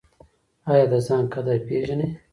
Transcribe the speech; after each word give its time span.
ایا 0.69 0.85
د 0.91 0.93
ځان 1.07 1.25
قدر 1.33 1.57
پیژنئ؟ 1.67 2.07